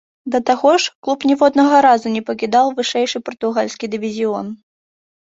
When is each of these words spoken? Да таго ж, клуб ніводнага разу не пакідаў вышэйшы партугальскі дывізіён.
Да 0.35 0.39
таго 0.49 0.71
ж, 0.85 0.93
клуб 1.07 1.25
ніводнага 1.33 1.83
разу 1.87 2.15
не 2.17 2.23
пакідаў 2.33 2.75
вышэйшы 2.83 3.25
партугальскі 3.31 3.85
дывізіён. 3.97 4.47